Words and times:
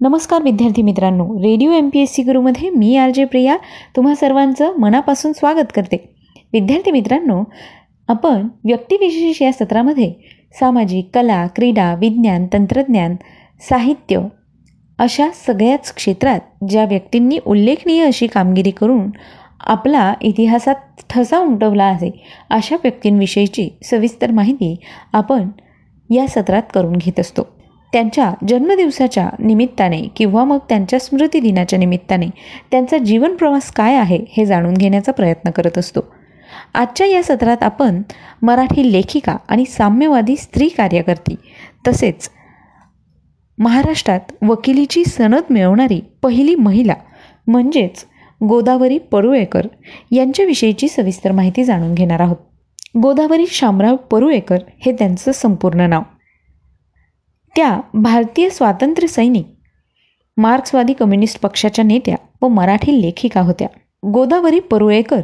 नमस्कार 0.00 0.42
विद्यार्थी 0.42 0.82
मित्रांनो 0.82 1.24
radio 1.42 1.72
M 1.72 1.88
P 1.88 2.00
S 2.00 2.12
C 2.14 2.22
गुरुमध्ये 2.22 2.68
मी 2.70 2.94
आर 2.96 3.10
जे 3.10 3.24
प्रिया. 3.24 3.56
तुम्हा 3.96 4.14
सर्वांचं 4.14 4.78
मनापासून 4.78 5.32
स्वागत 5.32 5.72
करते. 5.74 5.96
विद्यार्थी 6.52 6.90
मित्रांनो 6.90 7.42
आपण 8.08 8.46
व्यक्तिविशेष 8.64 9.42
या 9.42 9.52
सत्रामध्ये 9.52 10.12
सामाजिक 10.60 11.10
कला 11.14 11.46
क्रीडा 11.46 11.94
विज्ञान 11.94 12.46
तंत्रज्ञान 12.52 13.16
साहित्य 13.68 14.20
अशा 14.98 15.28
सगळ्याच 15.46 15.92
क्षेत्रात 15.94 16.64
ज्या 16.68 16.84
व्यक्तींनी 16.84 17.38
उल्लेखनीय 17.46 18.04
अशी 18.04 18.26
कामगिरी 18.26 18.70
करून 18.70 19.10
आपला 19.60 20.12
इतिहासात 20.22 21.02
ठसा 21.10 21.38
उमटवला 21.38 21.84
आहे 21.84 22.10
अशा 22.50 22.76
व्यक्तींविषयीची 22.76 23.68
सविस्तर 23.84 24.30
माहिती 24.30 24.76
आपण 25.12 25.48
या 26.10 26.26
सत्रात 26.28 26.62
करून 26.74 26.96
घेत 26.96 27.20
असतो. 27.20 27.59
त्यांच्या 27.92 28.32
जन्मदिवसाच्या 28.48 29.28
निमित्ताने 29.38 30.02
किंवा 30.16 30.44
मग 30.44 30.58
त्यांच्या 30.68 30.98
स्मृतिदिनाच्या 30.98 31.78
निमित्ताने 31.78 32.26
त्यांचा 32.70 32.98
जीवनप्रवास 32.98 33.70
काय 33.72 33.94
आहे 33.94 34.18
हे 34.28 34.46
जाणून 34.46 34.74
घेण्याचा 34.74 35.12
प्रयत्न 35.12 35.50
करत 35.50 35.78
असतो. 35.78 36.00
आजच्या 36.74 37.06
या 37.06 37.22
सत्रात 37.22 37.62
आपण 37.62 38.02
मराठी 38.42 38.92
लेखिका 38.92 39.36
आणि 39.48 39.64
साम्यवादी 39.64 40.36
स्त्री 40.36 40.68
कार्यकर्ती 40.68 41.34
तसेच 41.88 42.30
महाराष्ट्रात 43.58 44.32
वकिलीची 44.42 45.04
सनद 45.04 45.42
मिळवणारी 45.50 46.00
पहिली 46.22 46.54
महिला 46.54 46.94
म्हणजेच 47.46 48.04
गोदावरी 48.48 48.98
परुळेकर 48.98 49.66
यांच्याविषयीची 50.10 50.88
सविस्तर 50.88 51.32
माहिती 51.32 51.64
जाणून 51.64 51.94
घेणार 51.94 52.20
आहोत. 52.20 52.36
गोदावरी 53.02 53.46
शामराव 53.46 53.96
परुळेकर 53.96 54.58
हे 54.86 54.92
त्यांचं 54.92 55.32
संपूर्ण 55.32 55.80
नाव. 55.80 56.02
त्या 57.56 57.80
भारतीय 57.94 58.50
स्वातंत्र्य 58.50 59.08
सैनिक 59.08 59.46
मार्क्सवादी 60.36 60.92
कम्युनिस्ट 60.92 61.40
पक्षाच्या 61.40 61.84
नेत्या 61.84 62.16
व 62.42 62.48
मराठी 62.48 63.02
लेखिका 63.02 63.40
होत्या. 63.40 63.68
गोदावरी 64.06 64.60
परुळेकर 64.60 65.20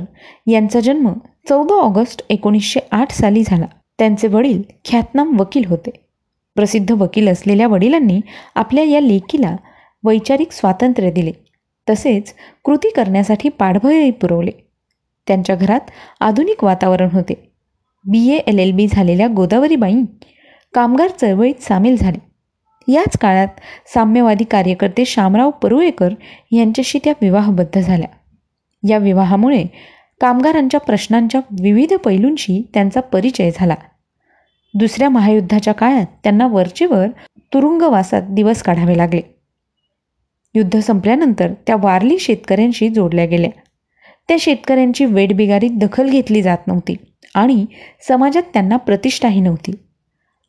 यांचा 0.46 0.80
जन्म 0.80 1.12
चौदा 1.48 1.74
ऑगस्ट 1.74 2.27
एकोणीसशे 2.30 2.80
आठ 2.91 3.12
साली 3.12 3.42
झाला. 3.46 3.66
त्यांचे 3.98 4.28
वडील 4.28 4.62
ख्यातनाम 4.84 5.41
वकील 5.41 5.64
होते. 5.66 5.91
प्रसिद्ध 6.55 6.92
वकील 6.92 7.28
असलेल्या 7.28 7.68
वडिलांनी 7.68 8.20
आपल्या 8.55 8.84
या 8.84 9.00
लेखीला 9.00 9.56
वैचारिक 10.05 10.52
स्वातंत्र्य 10.52 11.11
दिले. 11.11 11.33
तसेच 11.90 12.34
कृती 12.64 12.90
करण्यासाठी 12.90 13.48
पाठबळही 13.48 14.11
पुरवले. 14.11 14.50
त्यांच्या 15.27 15.56
घरात 15.56 15.80
आधुनिक 16.20 16.64
वातावरण 16.64 17.08
होते. 17.12 17.52
बी 18.05 18.28
ए 18.28 18.36
एल 18.36 18.58
एल 18.58 18.72
बी 18.72 18.86
झालेल्या 18.90 19.27
गोदावरीबाई 19.28 19.94
कामगार 20.77 21.08
चळवळीत 21.08 21.55
सामील 21.60 21.96
झाले. 21.96 22.19
याच 22.92 23.19
काळात 23.19 23.48
साम्यवादी 23.94 24.44
कार्यकर्ते 24.44 25.05
शामराव 25.05 25.50
परुळेकर 25.50 26.08
यांच्याशी 26.52 26.98
त्या 27.05 27.12
विवाहबद्ध 27.22 27.80
झाल्या. 27.80 28.08
या 28.88 28.98
विवाहामुळे 28.98 29.64
कामगारांच्या 30.20 30.80
प्रश्नांच्या 30.80 31.41
विविध 31.50 31.94
पैलूंशी 31.94 32.70
त्यांचा 32.74 33.00
परिचय 33.00 33.50
झाला. 33.55 33.74
दुसऱ्या 34.74 35.08
महायुद्धाच्या 35.08 35.74
काळात 35.74 36.06
त्यांना 36.22 36.46
वरचेवर 36.46 37.06
तुरुंगवासात 37.36 38.22
दिवस 38.22 38.62
काढावे 38.62 38.96
लागले. 38.96 39.20
युद्ध 40.55 40.80
संपल्यानंतर 40.80 41.52
त्या 41.66 41.77
वारली 41.78 42.18
शेतकऱ्यांशी 42.18 42.88
जोडल्या 42.88 43.27
गेल्या. 43.27 43.50
त्या 44.28 44.36
शेतकऱ्यांची 44.40 45.05
वेडबिगारीत 45.05 45.70
दखल 45.70 46.11
घेतली 46.11 46.42
जात 46.42 46.66
नव्हती 46.66 46.96
आणि 47.34 47.66
समाजात 48.08 48.42
त्यांना 48.52 48.77
प्रतिष्ठाही 48.77 49.40
नव्हती. 49.40 49.70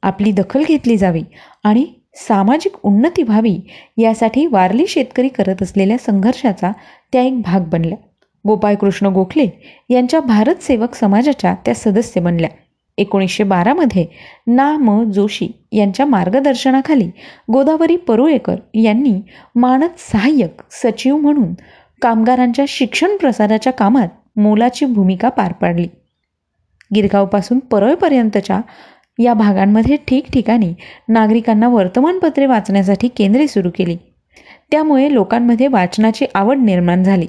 आपली 0.03 0.31
दखल 0.31 0.63
घेतली 0.67 0.97
जावी 0.97 1.23
आणि 1.63 1.85
सामाजिक 2.17 2.75
उन्नती 2.83 3.23
व्हावी 3.23 3.57
यासाठी 3.97 4.45
वारली 4.45 4.85
शेतकरी 4.87 5.27
करत 5.27 5.61
असलेल्या 5.63 5.97
संघर्षाचा 5.97 6.71
त्या 7.13 7.21
एक 7.21 7.41
भाग 7.41 7.63
बनल्या. 7.69 7.97
गोपाळकृष्ण 8.45 9.07
गोखले 9.07 9.47
यांच्या 9.89 10.19
भारत 10.19 10.63
सेवक 10.63 10.95
समाजाच्या 10.95 11.53
त्या 11.65 11.73
सदस्य 11.75 12.21
बनल्या. 12.21 12.49
एकोणीसशे 12.97 13.43
बारामध्ये 13.43 14.05
ना 14.47 14.71
म 14.77 15.03
जोशी 15.11 15.47
यांच्या 15.71 16.05
मार्गदर्शनाखाली 16.05 17.09
गोदावरी 17.51 17.95
परुळेकर 17.97 18.55
यांनी 18.73 19.13
मानद 19.55 19.97
सहाय्यक 20.11 20.61
सचिव 20.73 21.17
म्हणून 21.17 21.53
कामगारांच्या 22.01 22.65
शिक्षण 22.67 23.15
प्रसाराच्या 23.17 23.73
कामात 23.73 24.07
मोलाची 24.35 24.85
भूमिका 24.85 25.29
पार 25.29 25.53
पाडली. 25.53 25.87
गिरगावपासून 26.91 27.59
परळपर्यंतच्या 27.59 28.59
या 29.19 29.33
भागांमध्ये 29.33 29.97
ठिकठिकाणी 30.07 30.73
नागरिकांना 31.09 31.67
वर्तमानपत्रे 31.67 32.45
वाचण्यासाठी 32.45 33.07
केंद्रे 33.07 33.47
सुरू 33.47 33.69
केली. 33.75 33.97
त्यामुळे 34.71 35.13
लोकांमध्ये 35.13 35.67
वाचनाची 35.67 36.25
आवड 36.35 36.57
निर्माण 36.57 37.03
झाली 37.03 37.27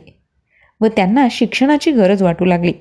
व 0.80 0.86
त्यांना 0.86 1.26
शिक्षणाची 1.30 1.90
गरज 1.90 2.22
वाटू 2.22 2.44
लागली. 2.44 2.72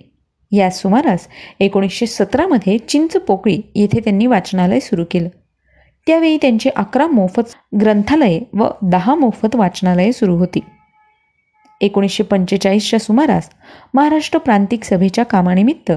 या 0.51 0.69
सुमारास 0.69 1.27
एकोणीसशे 1.59 2.05
सतरामध्ये 2.05 2.77
चिंचपोकळी 2.77 3.61
येथे 3.75 3.99
त्यांनी 3.99 4.25
वाचनालय 4.27 4.79
सुरू 4.79 5.03
केलं. 5.11 5.29
त्यावेळी 6.07 6.37
त्यांची 6.37 6.69
अकरा 6.75 7.07
मोफत 7.07 7.53
ग्रंथालये 7.81 8.41
व 8.53 8.67
दहा 8.81 9.15
मोफत 9.15 9.55
वाचनालये 9.55 10.11
सुरू 10.11 10.35
होती. 10.37 10.59
एकोणीसशे 11.81 12.23
पंचेचाळीसच्या 12.23 12.99
सुमारास 12.99 13.49
महाराष्ट्र 13.93 14.39
प्रांतिक 14.39 14.83
सभेच्या 14.83 15.25
कामानिमित्त 15.25 15.91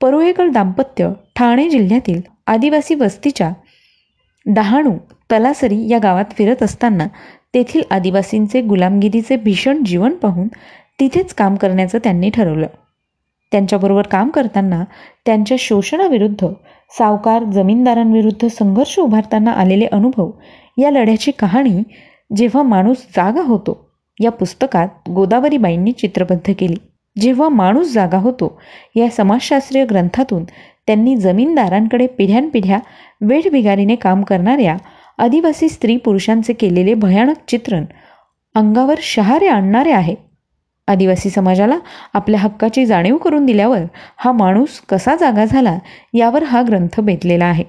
परुळेकर 0.00 0.48
दाम्पत्य 0.48 1.10
ठाणे 1.36 1.68
जिल्ह्यातील 1.68 2.20
आदिवासी 2.46 2.94
वस्तीच्या 2.94 3.52
डहाणू 4.46 4.92
तलासरी 5.32 5.88
या 5.88 5.98
गावात 5.98 6.24
फिरत 6.38 6.62
असताना 6.62 7.06
तेथील 7.54 7.82
आदिवासींचे 7.90 8.60
गुलामगिरीचे 8.60 9.36
भीषण 9.36 9.84
जीवन 9.84 10.12
पाहून 10.12 10.48
तिथेच 11.00 11.34
काम 11.34 11.54
करण्याचं 11.54 11.98
त्यांनी 11.98 12.30
ठरवलं. 12.30 12.66
त्यांच्याबरोबर 13.52 14.02
काम 14.02 14.28
करताना 14.28 14.84
त्यांच्या 15.26 15.56
शोषणाविरुद्ध 15.60 16.46
सावकार 16.98 17.44
जमीनदारांविरुद्ध 17.44 18.46
संघर्ष 18.46 18.98
उभारताना 18.98 19.50
आलेले 19.50 19.86
अनुभव 19.86 20.30
या 20.78 20.90
लढ्याची 20.90 21.30
कहाणी 21.30 21.82
जेव्हा 22.36 22.62
माणूस 22.62 22.96
जागा 23.16 23.42
होतो 23.42 23.90
या 24.20 24.30
पुस्तकात 24.30 24.88
गोदावरीबाईंनी 25.10 25.92
चित्रबद्ध 25.92 26.52
केली. 26.58 26.76
जेव्हा 27.20 27.48
माणूस 27.48 27.92
जागा 27.92 28.18
होतो 28.18 28.60
या 28.94 29.08
समाजशास्त्रीय 29.08 29.84
ग्रंथातून 29.84 30.44
त्यांनी 30.88 31.16
जमीनदारांकडे 31.16 32.06
पिढ्यानपिढ्या 32.06 32.78
वेठबिगारीने 33.20 33.94
काम 33.94 34.22
करणाऱ्या 34.22 34.76
आदिवासी 35.18 35.68
स्त्री 35.68 35.96
पुरुषांचे 35.96 36.52
केलेले 36.52 36.94
भयानक 36.94 37.36
चित्रण 37.48 37.84
अंगावर 38.54 38.98
शहारे 39.02 39.48
आणणारे 39.48 39.92
आहे. 39.92 40.14
आदिवासी 40.88 41.30
समाजाला 41.30 41.78
आपल्या 42.14 42.40
हक्काची 42.40 42.84
जाणीव 42.86 43.16
करून 43.16 43.46
दिल्यावर 43.46 43.82
हा 44.16 44.32
माणूस 44.32 44.80
कसा 44.80 45.14
जागा 45.16 45.44
झाला 45.44 45.76
यावर 46.14 46.42
हा 46.42 46.62
ग्रंथ 46.62 47.00
बेतलेला 47.00 47.44
आहे. 47.44 47.64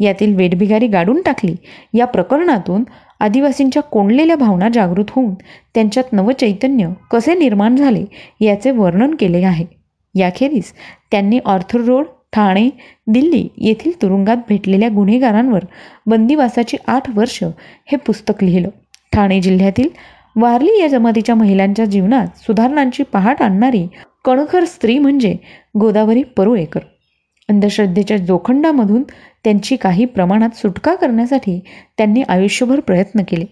यातील 0.00 0.34
वेठबिगारी 0.36 0.86
गाडून 0.86 1.20
टाकली 1.22 1.54
या 1.94 2.06
प्रकरणातून 2.06 2.84
आदिवासींच्या 3.20 3.82
कोंडलेल्या 3.82 4.36
भावना 4.36 4.68
जागृत 4.74 5.10
होऊन 5.10 5.34
त्यांच्यात 5.74 6.12
नवचैतन्य 6.12 6.88
कसे 7.10 7.34
निर्माण 7.34 7.76
झाले 7.76 8.04
याचे 8.40 8.70
वर्णन 8.70 9.14
केले 9.14 9.44
आहे. 9.44 9.66
याखेरीज 10.14 10.72
त्यांनी 11.10 11.38
ऑर्थर 11.44 11.80
रोड 11.80 12.06
ठाणे 12.32 12.70
दिल्ली 13.06 13.48
येथील 13.58 14.02
तुरुंगात 14.02 14.36
भेटलेल्या 14.48 14.88
गुन्हेगारांवर 14.88 15.64
बंदिवासाची 16.06 16.76
आठ 16.86 17.16
वर्ष 17.16 17.42
हे 17.86 17.96
पुस्तक 17.96 18.44
लिहिलं. 18.44 18.68
ठाणे 19.12 19.40
जिल्ह्यातील 19.40 19.88
वारली 20.36 20.80
या 20.80 20.86
जमातीच्या 20.86 21.34
महिलांच्या 21.34 21.84
जीवनात 21.84 22.26
सुधारणांची 22.36 23.02
पहाट 23.02 23.42
आणणारी 23.42 23.88
कणखर 24.24 24.64
स्त्री 24.64 24.98
म्हणजे 24.98 25.36
गोदावरी 25.80 26.22
परुळेकर. 26.22 26.80
अंधश्रद्धेच्या 27.48 28.16
जोखंडामधून 28.16 29.02
त्यांची 29.44 29.76
काही 29.76 30.04
प्रमाणात 30.04 30.56
सुटका 30.56 30.94
करण्यासाठी 30.94 31.60
त्यांनी 31.98 32.22
आयुष्यभर 32.22 32.80
प्रयत्न 32.80 33.22
केले. 33.28 33.44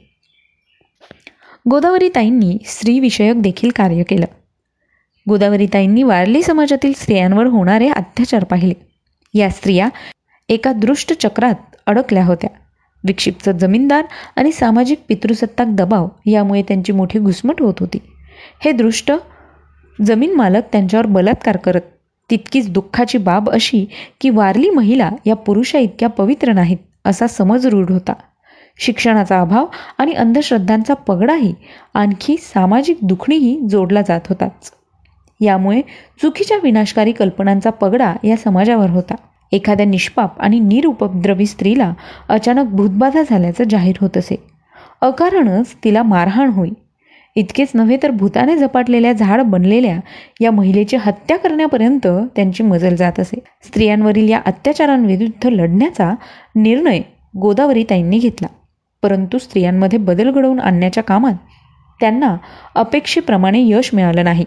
गोदावरीताईंनी 1.71 2.59
स्त्रीविषयक 2.67 3.43
देखील 3.43 3.71
कार्य 3.77 4.03
केलं. 4.03 4.27
गोदावरीताईंनी 5.31 6.03
वारली 6.03 6.43
समाजातील 6.43 6.93
स्त्रियांवर 6.97 7.47
होणारे 7.47 7.89
अत्याचार 7.89 8.45
पाहिले. 8.45 8.75
या 9.35 9.51
स्त्रिया 9.51 9.89
एका 10.49 10.73
दृष्ट 10.73 11.13
चक्रात 11.23 11.77
अडकल्या 11.87 12.25
होत्या. 12.25 12.51
विक्षिप्त 13.05 13.51
जमीनदार 13.61 14.05
आणि 14.37 14.53
सामाजिक 14.53 15.01
पितृसत्ताक 15.09 15.67
दबाव 15.71 16.09
यामुळे 16.27 16.63
त्यांची 16.63 16.93
मोठी 16.93 17.19
घुसमट 17.19 17.63
होत 17.63 17.75
होती. 17.81 17.99
हे 18.65 18.73
दृष्ट 18.73 19.13
जमीन 20.07 20.35
मालक 20.35 20.63
त्यांच्यावर 20.73 21.07
बलात्कार 21.07 21.57
करत 21.57 21.81
तितकीच 22.31 22.71
दुःखाची 22.71 23.19
बाब 23.19 23.51
अशी 23.51 23.87
की 24.21 24.31
वारली 24.31 24.71
महिला 24.71 25.11
या 25.27 25.37
पुरुषा 25.37 25.79
इतक्या 25.79 26.09
पवित्र 26.09 26.53
नाहीत 26.53 26.79
असा 27.05 27.27
समज 27.27 27.67
रूढ 27.67 27.91
होता. 27.91 28.13
शिक्षणाचा 28.79 29.41
अभाव 29.41 29.67
आणि 29.99 30.13
अंधश्रद्धांचा 30.13 30.95
पगडाही 30.95 31.55
आणखी 31.95 32.37
सामाजिक 32.37 32.99
दुखणीही 33.03 33.61
जोडला 33.71 34.01
जात 34.03 34.21
होताच. 34.29 34.73
यामुळे 35.41 35.81
चुकीच्या 36.23 36.57
विनाशकारी 36.63 37.13
कल्पनांचा 37.13 37.71
पगडा 37.71 38.15
या 38.25 38.37
समाजावर 38.37 38.91
होता. 38.91 39.15
एखाद्या 39.53 39.87
निष्पाप 39.87 40.41
आणि 40.41 40.59
निरुपद्रवी 40.59 41.47
स्त्रीला 41.47 41.93
अचानक 42.29 42.67
भूतबाधा 42.67 43.23
झाल्याचं 43.31 43.65
जाहीर 43.71 43.97
होत 44.01 44.17
असे. 44.17 44.37
अकारणच 45.01 45.75
तिला 45.85 46.03
मारहाण 46.03 46.51
होई. 46.51 46.71
इतकेच 47.37 47.69
नव्हे 47.75 47.97
तर 48.03 48.11
भूताने 48.11 48.57
झपाटलेल्या 48.57 49.13
झाड 49.13 49.41
बनलेल्या 49.41 50.01
या 50.41 50.51
महिलेची 50.51 50.97
हत्या 50.97 51.37
करण्यापर्यंत 51.39 52.07
त्यांची 52.07 52.63
मजल 52.63 52.97
जात 52.97 53.21
असे. 53.21 53.39
स्त्रियांवरील 53.65 54.29
या 54.29 54.41
अत्याचारांविरुद्ध 54.47 55.47
लढण्याचा 55.47 56.15
निर्णय 56.57 57.01
गोदावरीताईंनी 57.37 58.19
घेतला. 58.19 58.49
परंतु 59.03 59.39
स्त्रियांमध्ये 59.39 59.99
बदल 59.99 60.31
घडवून 60.31 60.61
आणण्याच्या 60.61 61.03
कामात 61.03 61.35
त्यांना 62.01 62.37
अपेक्षेप्रमाणे 62.75 63.63
यश 63.63 63.91
मिळालं 63.95 64.25
नाही. 64.25 64.45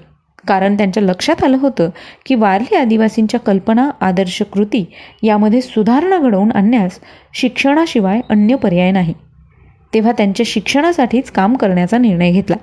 कारण 0.47 0.77
त्यांच्या 0.77 1.03
लक्षात 1.03 1.43
आलं 1.43 1.57
होतं 1.57 1.89
की 2.25 2.35
वारली 2.35 2.75
आदिवासींच्या 2.75 3.39
कल्पना 3.39 3.89
आदर्श 4.01 4.41
कृती 4.41 4.85
यामध्ये 5.23 5.61
सुधारणा 5.61 6.17
घडवून 6.17 6.51
आणण्यास 6.51 6.99
शिक्षणाशिवाय 7.33 8.21
अन्य 8.29 8.55
पर्याय 8.55 8.91
नाही. 8.91 9.13
तेव्हा 9.93 10.11
त्यांच्या 10.11 10.43
शिक्षणासाठीच 10.49 11.31
काम 11.31 11.55
करण्याचा 11.55 11.97
निर्णय 11.97 12.31
घेतला. 12.31 12.55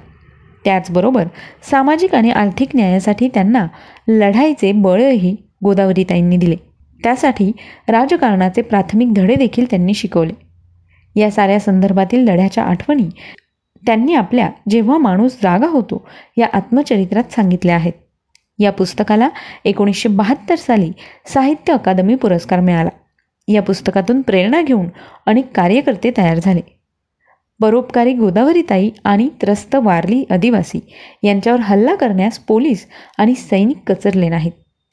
त्याचबरोबर 0.64 1.26
सामाजिक 1.70 2.14
आणि 2.14 2.30
आर्थिक 2.30 2.68
न्यायासाठी 2.74 3.28
त्यांना 3.28 3.66
लढाईचे 4.08 4.72
बळही 4.72 5.36
गोदावरीताईंनी 5.64 6.36
दिले. 6.36 6.56
त्यासाठी 7.04 7.52
राजकारणाचे 7.88 8.62
प्राथमिक 8.62 9.14
धडे 9.14 9.34
देखील 9.34 9.64
त्यांनी 9.70 9.94
शिकवले. 9.94 10.32
या 11.20 11.30
साऱ्या 11.30 11.60
संदर्भातील 11.60 12.20
लढ्याच्या 12.20 12.64
आठवणी 12.64 13.08
त्यांनी 13.86 14.14
आपल्या 14.14 14.50
जेव्हा 14.68 14.98
माणूस 14.98 15.36
जागा 15.42 15.66
होतो 15.66 16.08
या 16.36 16.48
आत्मचरित्रात 16.52 17.32
सांगितल्या 17.32 17.74
आहेत. 17.74 17.92
या 18.58 18.72
पुस्तकाला 18.72 19.28
एकोणीसशे 19.64 20.08
बहात्तर 20.08 20.54
साली 20.54 20.92
साहित्य 21.26 21.72
अकादमी 21.72 22.14
पुरस्कार 22.14 22.60
मिळाला. 22.60 22.90
या 23.48 23.62
पुस्तकातून 23.62 24.22
प्रेरणा 24.22 24.62
घेऊन 24.62 24.86
अनेक 25.26 25.52
कार्यकर्ते 25.54 26.10
तयार 26.18 26.38
झाले. 26.38 26.60
परोपकारी 27.62 28.12
गोदावरीताई 28.12 28.90
आणि 29.04 29.28
त्रस्त 29.42 29.74
वारली 29.74 30.24
आदिवासी 30.30 30.80
यांच्यावर 31.22 31.60
हल्ला 31.60 31.94
करण्यास 31.94 32.38
पोलीस 32.38 32.86
आणि 33.18 33.34
सैनिक 33.34 33.78
कचरले 33.86 34.28
नाहीत. 34.28 34.52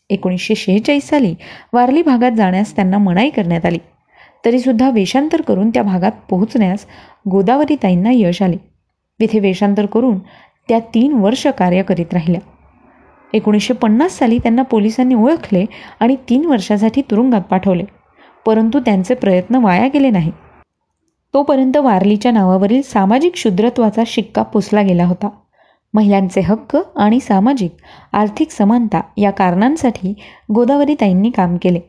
एकोणीसशे 0.10 0.56
शेहेचाळीस 0.56 1.08
साली 1.08 1.36
वारली 1.74 2.02
भागात 2.02 2.32
जाण्यास 2.32 2.76
त्यांना 2.76 2.98
मनाई 2.98 3.30
करण्यात 3.30 3.66
आली. 3.66 3.78
तरीसुद्धा 4.46 4.90
वेषांतर 4.90 5.42
करून 5.42 5.70
त्या 5.70 5.84
भागात 5.84 6.12
पोहोचण्यास 6.30 6.86
गोदावरीताईंना 7.32 8.10
यश 8.14 8.42
आले. 8.42 8.58
तिथे 9.22 9.40
वेषांतर 9.40 9.86
करून 9.86 10.20
त्या 10.70 10.80
तीन 10.80 11.14
वर्ष 11.14 11.48
कार्य 11.48 11.84
करीत 11.84 12.14
राहिल्या. 12.14 12.42
एकोणीसशे 13.34 13.74
पन्नास 13.74 14.18
साली 14.18 14.38
त्यांना 14.38 14.62
पोलिसांनी 14.62 15.16
ओळखले 15.16 15.66
आणि 16.00 16.16
तीन 16.30 16.46
वर्षासाठी 16.46 17.02
तुरुंगात 17.02 17.42
पाठवले. 17.42 17.84
परंतु 18.46 18.80
त्यांचे 18.80 19.14
प्रयत्न 19.14 19.56
वाया 19.56 19.88
गेले 19.88 20.10
नाही. 20.10 20.32
तोपर्यंत 21.34 21.78
वारलीच्या 21.78 22.32
नावावरील 22.32 22.82
सामाजिक 22.82 23.36
शुद्रत्वाचा 23.36 24.04
शिक्का 24.08 24.44
पुसला 24.44 24.82
गेला 24.82 25.06
होता. 25.06 25.30
महिलांचे 25.94 26.42
हक्क 26.42 26.78
आणि 26.96 27.20
सामाजिक 27.20 27.72
आर्थिक 28.14 28.52
समानता 28.52 29.02
या 29.18 29.32
कारणांसाठी 29.32 30.14
गोदावरीताईंनी 30.54 31.30
काम 31.30 31.58
केले. 31.62 31.80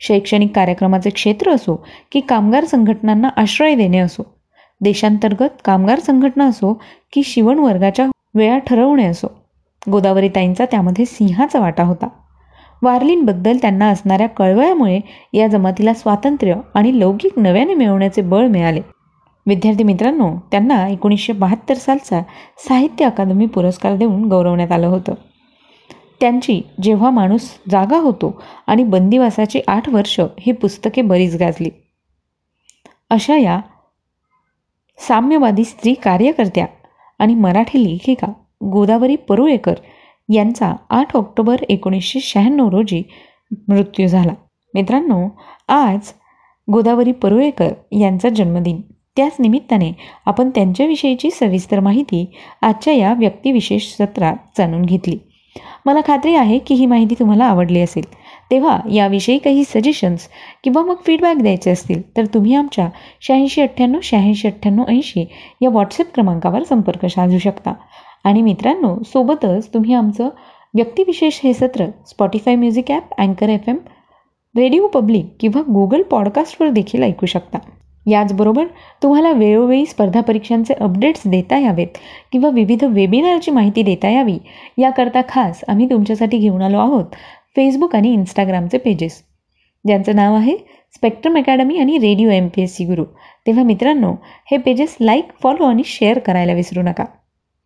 शैक्षणिक 0.00 0.56
कार्यक्रमाचे 0.56 1.10
क्षेत्र 1.10 1.50
असो 1.50 1.86
की 2.12 2.20
कामगार 2.20 2.64
संघटनांना 2.64 3.28
आश्रय 3.36 3.74
देणे 3.74 3.98
असो 3.98 4.37
देशांतर्गत 4.80 5.48
कामगार 5.64 5.98
संघटना 5.98 6.46
असो 6.46 6.82
की 7.12 7.22
शिवण 7.22 7.58
वर्गाच्या 7.58 8.06
वेळा 8.34 8.58
ठरवणे 8.58 9.04
असो. 9.04 9.26
गोदावरीताईंचा 9.90 10.64
त्यामध्ये 10.64 11.04
सिंहाचा 11.04 11.60
वाटा 11.60 11.84
होता. 11.84 12.08
वारलींबद्दल 12.82 13.56
त्यांना 13.56 13.88
असणाऱ्या 13.88 14.28
कळवळ्यामुळे 14.28 15.00
या 15.32 15.46
जमातीला 15.46 15.94
स्वातंत्र्य 15.94 16.54
आणि 16.74 17.00
लौकिक 17.00 17.38
नव्याने 17.38 17.74
मिळवण्याचे 17.74 18.22
बळ 18.22 18.46
मिळाले. 18.46 18.80
विद्यार्थी 19.46 19.84
मित्रांनो 19.84 20.36
त्यांना 20.50 20.88
एकोणीसशे 20.88 21.32
बहात्तर 21.32 21.74
सालचा 21.74 22.20
साहित्य 22.58 23.04
अकादमी 23.04 23.46
पुरस्कार 23.46 23.96
देऊन 23.96 24.24
गौरवण्यात 24.24 24.72
आलं 24.72 24.86
होतं. 24.86 25.14
त्यांची 26.20 26.62
जेव्हा 26.82 27.10
माणूस 27.10 27.50
जागा 27.70 27.96
होतो 27.96 28.42
आणि 28.66 28.84
बंदिवासाची 28.84 29.60
आठ 29.68 29.88
वर्ष 29.88 30.20
ही 30.40 30.52
पुस्तके 30.52 31.02
बरीच 31.02 31.36
गाजली. 31.36 31.70
अशा 33.10 33.36
या 33.36 33.60
साम्यवादी 34.98 35.64
स्त्री 35.64 35.94
कार्यकर्त्या 35.94 36.66
आणि 37.18 37.34
मराठी 37.34 37.84
लेखिका 37.84 38.32
गोदावरी 38.64 39.16
परुळेकर 39.16 39.74
यांचा 40.32 40.72
आठ 40.90 41.16
ऑक्टोबर 41.16 41.56
एकोणीसशे 41.68 42.20
शहाण्णव 42.20 42.68
रोजी 42.68 43.02
मृत्यू 43.68 44.06
झाला. 44.06 44.32
मित्रांनो 44.74 45.28
आज 45.68 45.98
गोदावरी 46.72 47.12
परुळेकर 47.12 47.68
यांचा 47.92 48.28
जन्मदिन. 48.28 48.80
त्याच 49.16 49.36
निमित्ताने 49.38 49.92
आपण 50.26 50.50
त्यांच्याविषयीची 50.50 51.30
सविस्तर 51.30 51.80
माहिती 51.80 52.34
आजच्या 52.62 52.92
या 52.92 53.12
व्यक्तिविशेष 53.12 53.92
सत्रात 53.92 54.36
जाणून 54.58 54.82
घेतली. 54.82 55.18
मला 55.86 56.00
खात्री 56.06 56.34
आहे 56.34 56.58
की 56.58 56.74
ही 56.74 56.86
माहिती 56.86 57.14
तुम्हाला 57.14 57.44
आवडली 57.44 57.80
असेल. 57.80 58.04
तेव्हा 58.50 58.78
याविषयी 58.92 59.38
काही 59.38 59.64
सजेशन्स 59.64 60.28
किंवा 60.64 60.82
मग 60.82 60.96
फीडबॅक 61.06 61.36
द्यायचे 61.36 61.70
असतील 61.70 62.02
तर 62.16 62.26
तुम्ही 62.34 62.54
आमच्या 62.54 62.88
शहाऐंशी 63.20 63.62
अठ्ठ्याण्णव 63.62 63.98
शहाऐंशी 64.02 64.48
अठ्ठ्याण्णव 64.48 64.84
ऐंशी 64.88 65.24
या 65.60 65.70
व्हॉट्सअप 65.70 66.14
क्रमांकावर 66.14 66.62
संपर्क 66.62 67.06
साधू 67.06 67.38
शकता. 67.38 67.72
आणि 68.24 68.42
मित्रांनो 68.42 68.94
सोबतच 69.06 69.72
तुम्ही 69.74 69.94
आमचं 69.94 70.28
व्यक्तिविशेष 70.74 71.40
हे 71.44 71.52
सत्र 71.54 71.84
स्पॉटीफाय 72.06 72.54
म्युझिक 72.54 72.90
ॲप 72.90 73.14
अँकर 73.18 73.48
एफ 73.48 73.68
एम 73.68 73.76
रेडिओ 74.54 74.86
पब्लिक 74.86 75.26
किंवा 75.40 75.60
गुगल 75.62 76.02
पॉडकास्टवर 76.02 76.68
देखील 76.68 77.02
ऐकू 77.02 77.26
शकता. 77.26 77.58
याचबरोबर 78.06 78.66
तुम्हाला 79.02 79.30
वेळोवेळी 79.32 79.86
स्पर्धा 79.86 80.20
परीक्षांचे 80.20 80.74
अपडेट्स 80.74 81.22
देता 81.26 81.58
यावेत 81.58 81.98
किंवा 82.32 82.50
विविध 82.50 82.84
वेबिनारची 82.84 83.50
माहिती 83.50 83.82
देता 83.82 84.10
यावी 84.10 84.38
याकरता 84.78 85.20
खास 85.28 85.60
आम्ही 85.68 85.88
तुमच्यासाठी 85.90 86.38
घेऊन 86.38 86.62
आलो 86.62 86.78
आहोत. 86.78 87.04
फेसबुक 87.56 87.96
आणि 87.96 88.12
इंस्टाग्रामचे 88.12 88.78
पेजेस 88.78 89.22
ज्यांचं 89.84 90.16
नाव 90.16 90.34
आहे 90.34 90.56
स्पेक्ट्रम 90.94 91.36
अकॅडमी 91.38 91.78
आणि 91.78 91.98
radio 91.98 92.30
M 92.30 92.48
P 92.48 92.62
S 92.62 92.76
C 92.76 92.84
Guru 92.84 93.04
तेव्हा 93.46 93.64
मित्रांनो 93.64 94.12
हे 94.50 94.56
पेजेस 94.56 94.96
लाईक 95.00 95.28
फॉलो 95.42 95.64
आणि 95.64 95.82
शेअर 95.84 96.18
करायला 96.18 96.52
विसरू 96.52 96.82
नका. 96.82 97.04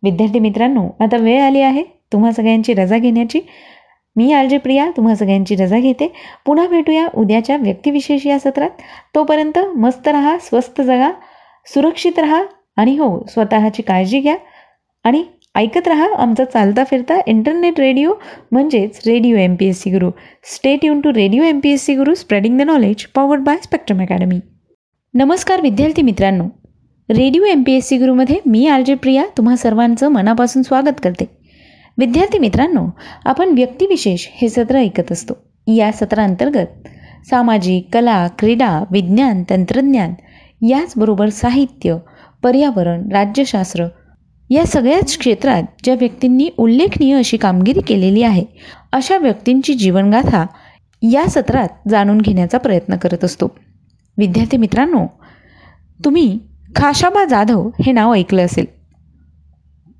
विद्यार्थी 0.03 0.39
मित्रांनो 0.39 0.87
आता 0.99 1.17
वेळ 1.17 1.41
आली 1.41 1.61
आहे 1.61 1.83
तुम्हा 2.11 2.31
सगळ्यांची 2.31 2.73
रजा 2.73 2.97
घेण्याची. 2.97 3.39
मी 4.15 4.31
आलजे 4.33 4.57
प्रिया 4.57 4.89
तुम्हा 4.97 5.15
सगळ्यांची 5.15 5.55
रजा 5.55 5.79
घेते. 5.79 6.07
पुन्हा 6.45 6.67
भेटूया 6.67 7.07
उद्याच्या 7.15 7.57
व्यक्तिविशेष 7.57 8.25
या 8.27 8.39
सत्रात. 8.39 8.69
तोपर्यंत 9.15 9.59
मस्त 9.59 10.07
रहा 10.07 10.37
स्वस्त 10.41 10.81
जगा 10.81 11.11
सुरक्षित 11.65 12.19
रहा 12.19 12.43
आणि 12.75 12.97
हो 12.97 13.25
स्वतःची 13.29 13.81
काळजी 13.81 14.19
घ्या 14.19 14.35
आणि 15.03 15.23
ऐकत 15.55 15.87
रहा 15.87 16.07
आमचा 16.17 16.45
चालता 16.45 16.83
फिरता 16.83 17.19
इंटरनेट 17.27 17.79
रेडिओ 17.79 18.13
म्हणजेच 18.51 18.99
radio 19.07 19.37
M 19.37 19.55
P 19.55 19.65
S 19.65 19.81
C 19.81 19.89
Guru 19.91 20.09
stay 20.55 20.85
युन 20.85 21.01
to 21.01 21.13
radio 21.13 21.43
M 21.43 21.59
P 21.59 21.69
S 21.69 21.85
C 21.85 21.95
Guru 21.95 22.13
spreading 22.15 22.57
the 22.59 22.61
knowledge 22.61 23.05
powered 23.15 23.41
by 23.41 23.57
Spectrum 23.63 24.01
Academy 24.01 24.39
नमस्कार 25.13 25.61
विद्यार्थी 25.61 26.01
मित्रांनो. 26.01 26.47
Radio 27.09 27.43
M 27.43 27.63
P 27.63 27.73
S 27.73 27.87
C 27.87 27.97
गुरुमध्ये 27.97 28.39
मी 28.45 28.67
आरजे 28.67 28.95
प्रिया 28.95 29.25
तुम्हा 29.37 29.55
सर्वांचं 29.55 30.07
मनापासून 30.07 30.63
स्वागत 30.63 30.99
करते. 31.03 31.25
विद्यार्थी 31.97 32.39
मित्रांनो 32.39 32.85
आपण 33.25 33.49
व्यक्तिविशेष 33.49 34.27
हे 34.31 34.49
सत्र 34.49 34.75
ऐकत 34.75 35.11
असतो. 35.11 35.33
या 35.67 35.91
सत्रांतर्गत 35.91 36.87
सामाजिक 37.29 37.87
कला 37.93 38.27
क्रीडा 38.39 38.83
विज्ञान 38.91 39.43
तंत्रज्ञान 39.49 40.13
याचबरोबर 40.61 41.29
साहित्य 41.29 41.97
पर्यावरण 42.43 43.11
राज्यशास्त्र 43.11 43.85
या 44.53 44.65
सगळ्याच 44.65 45.17
क्षेत्रात 45.17 45.63
ज्या 45.83 45.93
व्यक्तींनी 45.93 46.49
उल्लेखनीय 46.57 47.17
अशी 47.17 47.37
कामगिरी 47.37 47.81
केलेली 47.81 48.23
आहे 48.23 48.45
अशा 48.91 49.17
व्यक्तींची 49.17 49.73
जीवनगाथा 49.73 50.45
या 51.01 51.29
सत्रात 51.29 51.89
जाणून 51.89 52.17
घेण्याचा 52.17 52.57
प्रयत्न 52.57 52.95
करत 52.95 53.23
असतो. 53.23 53.55
विद्यार्थी 54.17 54.57
मित्रांनो 54.57 55.05
तुम्ही 56.05 56.39
खाशाबा 56.75 57.25
जाधव 57.25 57.69
हे 57.85 57.91
नाव 57.91 58.13
ऐकलं 58.13 58.45
असेल. 58.45 58.65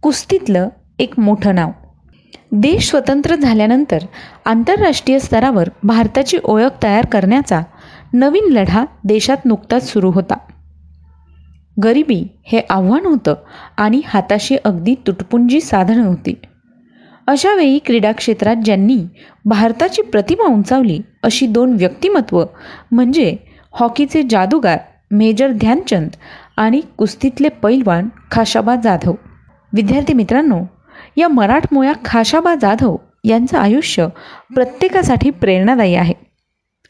कुस्तीतलं 0.02 0.70
एक 1.00 1.20
मोठं 1.20 1.56
नाव. 1.56 1.72
देश 2.52 2.90
स्वतंत्र 2.90 3.36
झाल्यानंतर 3.36 3.98
आंतरराष्ट्रीय 4.46 5.20
स्तरावर 5.20 5.70
भारताची 5.84 6.38
ओळख 6.44 6.84
तयार 6.84 7.06
करण्याचा 7.06 7.62
नवीन 8.14 8.54
लढा 8.54 8.86
देशात 9.04 9.46
नुकताच 9.46 9.94
सुरू 9.94 10.12
होता. 10.12 10.36
गरिबी 11.78 12.24
हे 12.46 12.62
आव्हान 12.70 13.06
होतं 13.06 13.36
आणि 13.78 14.02
हाताशी 14.06 14.56
अगदी 14.66 14.96
तुटपुंजी 15.08 15.62
साधनं 15.62 16.06
होती. 16.06 16.34
अशावेळी 17.28 17.80
क्रीडा 17.80 18.12
क्षेत्रात 18.12 18.56
ज्यांनी 18.56 18.98
भारताची 19.46 20.02
प्रतिमा 20.02 20.48
उंचावली 20.54 21.00
अशी 21.24 21.48
दोन 21.48 21.74
व्यक्तिमत्व 21.74 22.44
म्हणजे 22.92 23.36
हॉकीचे 23.72 24.24
जादूगार 24.30 24.80
मेजर 25.12 25.52
ध्यानचंद 25.52 26.10
आणि 26.58 26.82
कुस्तीतले 26.98 27.50
पैलवान 27.50 28.08
खाशाबा 28.32 28.76
जाधव. 28.76 29.14
विद्यार्थी 29.74 30.14
मित्रांनो 30.14 30.60
या 31.18 31.28
मराठमोळ्या 31.28 31.94
खाशाबा 32.06 32.56
जाधव 32.56 32.96
यांचं 33.24 33.58
आयुष्य 33.58 34.08
प्रत्येकासाठी 34.56 35.30
प्रेरणादायी 35.30 35.96
आहे. 35.96 36.14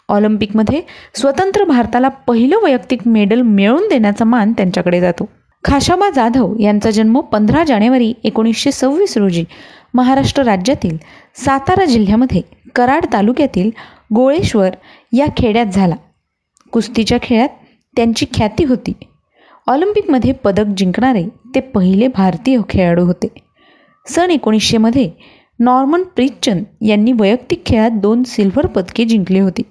ऑलिम्पिकमध्ये 0.10 0.82
स्वतंत्र 1.16 1.64
भारताला 1.64 2.08
पहिलं 2.08 2.58
वैयक्तिक 2.64 3.08
मेडल 3.08 3.42
मिळवून 3.42 3.88
देण्याचा 3.90 4.26
मान 4.26 4.54
त्यांच्याकडे 4.54 5.02
जातो. 5.02 5.30
खाशाबा 5.64 6.10
जाधव 6.10 6.56
यांचा 6.60 6.92
जन्म 6.92 7.20
पंधरा 7.20 7.64
जानेवारी 7.64 8.14
एकोणीसशे 8.24 8.72
सव्वीस 8.72 9.18
रोजी 9.18 9.44
महाराष्ट्र 9.94 10.44
राज्यातील 10.44 10.98
सातारा 11.36 11.86
जिल्ह्यामध्ये 11.86 12.42
कराड 12.76 13.06
तालुक्यातील 13.14 13.70
गोळेश्वर 14.16 14.70
या 15.14 15.26
खेड्यात 15.38 15.66
झाला. 15.66 15.96
कुस्तीच्या 16.72 17.18
खेळात 17.24 17.50
त्यांची 17.96 18.26
ख्याती 18.34 18.64
होती. 18.64 18.92
ऑलिम्पिकमध्ये 19.68 20.32
पदक 20.32 20.66
जिंकणारे 20.78 21.24
ते 21.56 21.60
पहिले 21.60 22.08
भारतीय 22.08 22.60
खेळाडू 22.70 23.06
होते. 23.06 23.28
सन 24.08 24.32
एकोणीसशेमध्ये 24.32 25.12
नॉर्मन 25.60 26.04
प्रिचन 26.04 26.64
यांनी 26.82 27.12
वैयक्तिक 27.12 27.66
खेळात 27.66 27.92
दोन 27.92 28.24
सिल्व्हर 28.24 28.68
पदके 28.68 29.06
जिंकली 29.06 29.40
होती. 29.40 29.62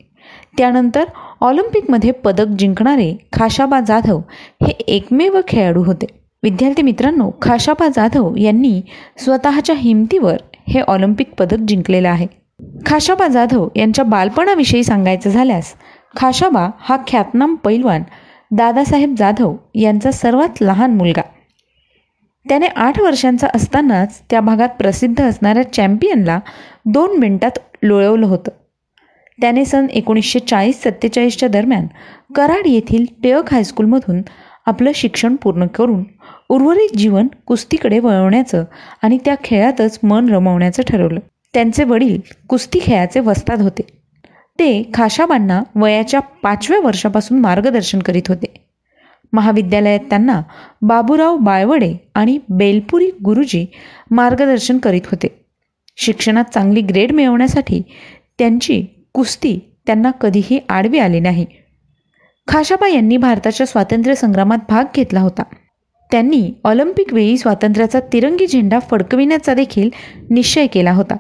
त्यानंतर 0.58 1.04
ऑलिम्पिकमध्ये 1.40 2.10
पदक 2.10 2.46
जिंकणारे 2.46 3.16
खाशाबा 3.32 3.80
जाधव 3.80 4.18
हे 4.62 4.72
एकमेव 4.86 5.40
खेळाडू 5.48 5.82
होते. 5.82 6.06
विद्यार्थी 6.42 6.82
मित्रांनो 6.82 7.30
खाशाबा 7.42 7.88
जाधव 7.88 8.36
यांनी 8.36 8.80
स्वतःच्या 9.18 9.74
हिमतीवर 9.78 10.36
हे 10.68 10.80
ऑलिम्पिक 10.80 11.32
पदक 11.38 11.58
जिंकलेलं 11.68 12.08
आहे. 12.08 12.26
खाशाबा 12.86 13.28
जाधव 13.28 13.68
यांच्या 13.76 14.04
बालपणाविषयी 14.04 14.84
सांगायचं 14.84 15.30
झाल्यास 15.30 15.72
खाशाबा 16.16 16.68
हा 16.78 16.96
ख्यातनाम 17.06 17.54
पैलवान 17.54 18.02
दादासाहेब 18.50 19.14
जाधव 19.18 19.54
यांचा 19.74 20.10
सर्वात 20.10 20.62
लहान 20.62 20.94
मुलगा. 20.94 21.22
त्याने 22.48 22.66
आठ 22.66 23.00
वर्षांचा 23.00 23.48
असतानाच 23.54 24.22
त्या 24.30 24.40
भागात 24.40 24.68
प्रसिद्ध 24.68 25.22
असणाऱ्या 25.22 25.72
चॅम्पियनला 25.72 26.40
दोन 26.86 27.18
मिनिटात 27.18 27.58
लोळवलं 27.82 28.26
होतं. 28.26 28.50
त्याने 29.40 29.64
सन 29.64 29.86
एकोणीसशे 29.90 30.38
चाळीस 30.38 30.82
सत्तेचाळीसच्या 30.82 31.48
दरम्यान 31.48 31.86
कराड 32.34 32.66
येथील 32.66 33.04
टिळक 33.22 33.52
हायस्कूलमधून 33.52 34.22
आपलं 34.66 34.90
शिक्षण 34.94 35.36
पूर्ण 35.36 35.66
करून 35.66 36.04
उर्वरित 36.48 36.96
जीवन 36.96 37.26
कुस्तीकडे 37.46 37.98
वळवण्याचं 37.98 38.64
आणि 39.02 39.18
त्या 39.24 39.34
खेळातच 39.44 39.98
मन 40.02 40.28
रमवण्याचं 40.28 40.82
ठरवलं. 40.82 41.20
त्यांचे 41.54 41.84
वडील 41.84 42.20
कुस्ती 42.48 42.78
खेळाचे 42.82 43.20
वस्ताद 43.20 43.60
होते. 43.60 43.82
ते 44.58 44.90
खाशाबांना 44.94 45.62
वयाच्या 45.74 46.20
पाचव्या 46.20 46.80
वर्षापासून 46.80 47.38
मार्गदर्शन 47.38 47.98
करीत 47.98 48.28
होते. 48.28 48.54
महाविद्यालयात 49.32 50.00
त्यांना 50.00 50.42
बाबूराव 50.82 51.36
बाळवडे 51.36 51.94
आणि 52.14 52.38
बेलपुरी 52.48 53.10
गुरुजी 53.24 53.66
मार्गदर्शन 54.10 54.78
करीत 54.78 55.06
होते. 55.06 55.44
शिक्षणात 55.96 56.44
चांगली 56.44 56.80
ग्रेड 56.80 57.12
मिळवण्यासाठी 57.12 57.82
त्यांची 58.38 58.84
कुस्ती 59.14 59.58
त्यांना 59.86 60.10
कधीही 60.10 60.60
आडवी 60.68 60.98
आली 60.98 61.20
नाही. 61.20 61.46
खाशाबा 62.48 62.88
यांनी 62.88 63.16
भारताच्या 63.16 63.66
स्वातंत्र्य 63.66 64.14
संग्रामात 64.14 64.58
भाग 64.68 64.84
घेतला 64.96 65.20
होता. 65.20 65.42
त्यांनी 66.10 66.52
ऑलिम्पिक 66.64 67.12
वेळी 67.12 67.38
स्वातंत्र्याचा 67.38 68.00
तिरंगी 68.12 68.46
झेंडा 68.46 68.78
फडकविण्याचा 68.78 69.54
देखील 69.54 69.90
निश्चय 70.30 70.66
केला 70.66 70.92
होता. 70.92 71.16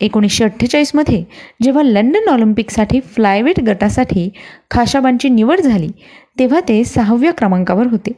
एकोणीसशे 0.00 0.44
अठ्ठेचाळीसमध्ये 0.44 1.24
जेव्हा 1.62 1.82
लंडन 1.82 2.28
ऑलिम्पिकसाठी 2.28 3.00
फ्लायवेट 3.00 3.60
गटासाठी 3.60 4.30
खाशाबांची 4.70 5.28
निवड 5.28 5.60
झाली 5.60 5.88
तेव्हा 6.38 6.60
ते 6.60 6.84
सहाव्या 6.84 7.32
क्रमांकावर 7.32 7.86
होते. 7.86 8.12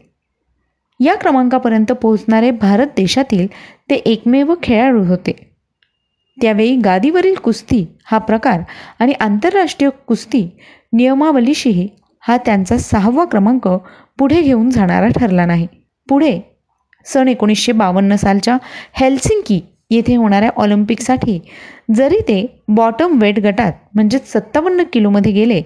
या 1.01 1.15
क्रमांकापर्यंत 1.15 1.93
पोहोचणारे 1.93 2.51
भारत 2.51 2.87
देशातील 2.87 3.47
ते 3.91 3.95
एकमेव 3.95 4.55
खेळाडू 4.63 5.05
होते. 5.05 5.54
त्यावेळी 6.39 6.77
गादीवरील 6.77 7.35
कुस्ती 7.35 7.85
हा 8.05 8.19
प्रकार 8.19 8.61
आणि 8.99 9.13
आंतरराष्ट्रीय 9.21 9.91
कुस्ती 10.07 10.49
नियमावलीशीही 10.93 11.89
हा 12.23 12.37
त्यांचा 12.37 12.77
सहावा 12.79 13.25
क्रमांक 13.25 13.69
पुढे 14.19 14.41
घेऊन 14.43 14.71
जाणारा 14.71 15.09
ठरला 15.17 15.47
नाही. 15.47 15.67
पुढे 16.09 16.39
सन 17.07 17.29
एकोणीसशे 17.29 17.73
बावन्न 17.73 18.17
सालच्या 18.17 18.57
हेल्सिंकी 19.01 19.61
येथे 19.91 20.15
होणाऱ्या 20.17 20.51
ऑलिम्पिकसाठी 20.57 21.39
जरी 21.95 22.19
ते 22.29 22.45
बॉटम 22.69 23.19
वेट 23.21 23.39
गटात 23.41 23.73
म्हणजेच 23.95 24.33
सत्तावन्न 24.33 24.83
किलोमध्ये 24.93 25.33
गेले 25.33 25.61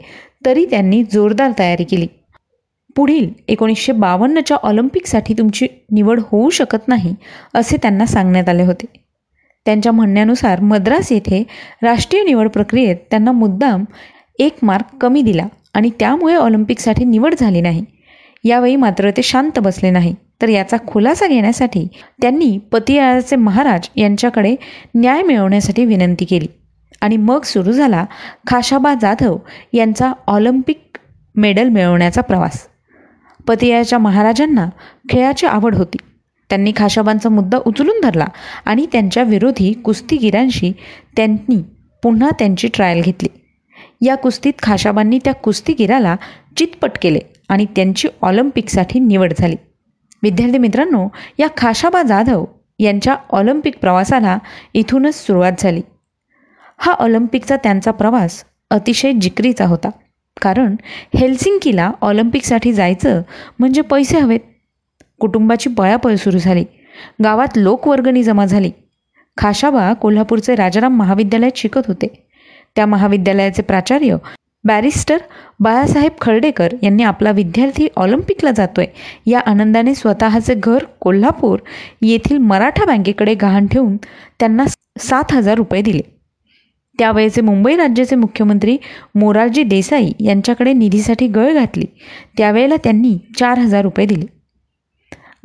तरी 0.47 0.65
त्यांनी 0.65 1.03
जोरदार 1.13 1.53
तयारी 1.59 1.85
केली. 1.85 2.07
पुढील 2.97 3.29
एकोणीसशे 3.49 3.93
बावन्नच्या 3.93 4.57
ऑलिम्पिकसाठी 4.63 5.35
तुमची 5.35 5.67
निवड 5.91 6.21
होऊ 6.23 6.51
शकत 6.51 6.89
नाही 6.89 7.15
असे 7.55 7.77
त्यांना 7.83 8.07
सांगण्यात 8.07 8.49
आले 8.49 8.63
होते. 8.63 8.87
त्यांच्या 9.67 9.93
म्हणण्यानुसार 9.93 10.61
मद्रास 10.61 11.13
येथे 11.13 11.43
राष्ट्रीय 11.83 12.23
निवड 12.25 12.49
प्रक्रियेत 12.49 12.97
त्यांना 13.11 13.33
मुद्दाम 13.33 13.85
एक 14.39 14.57
मार्क 14.63 14.95
कमी 15.01 15.23
दिला 15.23 15.47
आणि 15.75 15.91
त्यामुळे 16.01 16.35
ऑलिम्पिकसाठी 16.35 17.05
निवड 17.05 17.35
झाली 17.39 17.61
नाही. 17.61 17.85
यावेळी 18.45 18.77
मात्र 18.77 19.11
ते 19.11 19.23
शांत 19.23 19.59
बसले 19.59 19.91
नाही. 19.91 20.15
तर 20.43 20.49
याचा 20.49 20.77
खुलासा 20.87 21.27
घेण्यासाठी 21.27 21.87
त्यांनी 22.23 22.57
पतियाळाचे 22.73 23.37
महाराज 23.37 23.89
यांच्याकडे 23.97 24.55
न्याय 24.95 25.23
मिळवण्यासाठी 25.23 25.85
विनंती 25.85 26.25
केली 26.25 26.47
आणि 27.01 27.17
मग 27.17 27.43
सुरू 27.43 27.73
झाला 27.73 28.05
खाशाबा 28.47 28.95
जाधव 28.95 29.37
यांचा 29.73 30.13
ऑलिम्पिक 30.27 30.99
मेडल 31.35 31.69
मिळवण्याचा 31.69 32.21
प्रवास. 32.21 32.67
पतियाळाच्या 33.49 33.99
महाराजांना 33.99 34.69
खेळाची 35.11 35.47
आवड 35.47 35.75
होती. 35.75 35.99
त्यांनी 36.51 36.73
खाशाबांचा 36.77 37.29
मुद्दा 37.29 37.59
उचलून 37.67 38.01
धरला 38.03 38.27
आणि 38.65 38.87
त्यांच्या 38.93 39.23
विरोधी 39.23 39.73
कुस्तीगिरांशी 39.73 40.73
त्यांनी 41.17 41.63
पुन्हा 42.03 42.31
त्यांची 42.39 42.69
ट्रायल 42.69 43.03
घेतली. 43.03 43.29
या 44.07 44.15
कुस्तीत 44.15 44.53
खाशाबांनी 44.63 45.19
त्या 45.25 45.35
कुस्तीगिराला 45.35 46.17
चितपट 46.57 46.91
केले 47.03 47.19
आणि 47.49 47.67
त्यांची 47.77 48.09
ऑलिम्पिकसाठी 48.23 49.01
निवड 49.01 49.33
झाली. 49.39 49.57
विद्यार्थी 50.23 50.59
मित्रांनो 50.59 51.09
या 51.39 51.49
खाशाबा 51.57 52.03
जाधव 52.03 52.45
यांच्या 52.79 53.17
ऑलिम्पिक 53.31 53.79
प्रवासाला 53.79 54.39
इथूनच 54.75 55.15
सुरुवात 55.15 55.53
झाली. 55.59 55.81
हा 56.79 56.93
ऑलिम्पिकचा 56.93 57.57
त्यांचा 57.57 57.91
प्रवास 57.91 58.45
अतिशय 58.71 59.13
जिकरीचा 59.13 59.65
होता. 59.67 59.91
कारण 60.43 60.77
हेल्सिंकीला 61.17 61.91
ऑलिम्पिकसाठी 62.01 62.73
जायचं 62.73 63.23
म्हणजे 63.59 63.81
पैसे 63.81 64.19
हवेत. 64.19 64.41
कुटुंबाची 65.21 65.71
पळापळ 65.71 66.15
सुरू 66.15 66.39
झाली. 66.39 66.65
गावात 67.25 67.57
लोकवर्गणी 67.57 68.23
जमा 68.23 68.47
झाली. 68.47 68.71
खाशाबा 69.37 69.93
कोल्हापूरचे 69.93 70.55
राजाराम 70.55 70.97
महाविद्यालयात 70.97 71.57
शिकत 71.57 71.81
होते. 71.89 72.07
त्या 72.77 72.87
महाविद्यालयाचे 72.87 73.63
प्राचार्य 73.63 74.17
बॅरिस्टर 74.65 75.19
बाळासाहेब 75.61 76.13
खर्डेकर 76.21 76.69
यांनी 76.83 77.03
आपला 77.03 77.31
विद्यार्थी 77.31 77.89
ऑलिम्पिकला 77.97 78.51
जातोय. 78.51 78.87
या 79.27 79.41
आनंदाने 79.41 79.95
स्वतःचे 79.95 80.55
घर 80.55 80.85
कोल्हापूर 81.01 81.59
येथील 82.03 82.39
मराठा 82.39 82.85
बँकेकडे 82.85 83.35
गहाण 83.35 83.67
ठेवून 83.67 83.97
त्यांना 84.41 84.65
सात 84.99 85.33
हजार 85.33 85.55
रुपये 85.55 85.83
दिले. 85.83 86.03
त्यावेळेचे 86.99 87.41
मुंबई 87.41 87.77
राज्याचे 87.77 88.17
मुख्यमंत्री 88.17 88.77
मोरारजी 89.15 89.63
देसाई 89.63 90.13
यांच्याकडे 90.21 90.73
निधीसाठी 90.73 91.27
गळ 91.27 91.53
घातली. 91.53 91.85
त्यावेळेला 92.37 92.77
त्यांनी 92.77 93.19
चार 93.39 93.59
हजार 93.59 93.83
रुपये 93.83 94.07
दिले. 94.07 94.38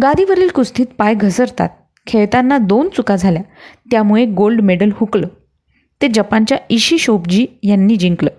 गादीवरील 0.01 0.50
कुस्तीत 0.50 0.85
पाय 0.97 1.13
घसरतात. 1.13 1.69
खेळताना 2.07 2.57
दोन 2.57 2.89
चुका 2.89 3.15
झाल्या. 3.15 3.41
त्यामुळे 3.91 4.25
गोल्ड 4.25 4.62
मेडल 4.62 4.89
हुकलं. 4.93 5.27
ते 6.01 6.07
जपानच्या 6.07 6.57
इशी 6.69 6.97
शोपजी 6.97 7.45
यांनी 7.63 7.95
जिंकलं. 7.95 8.29